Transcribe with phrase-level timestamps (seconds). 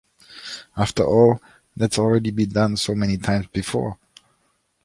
[0.75, 1.39] After all,
[1.77, 3.99] that's already been done so many times before.